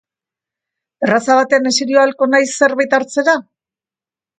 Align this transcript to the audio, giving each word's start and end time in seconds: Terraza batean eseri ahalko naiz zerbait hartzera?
Terraza 1.03 1.37
batean 1.41 1.71
eseri 1.75 2.01
ahalko 2.03 2.31
naiz 2.35 2.51
zerbait 2.59 3.01
hartzera? 3.03 3.41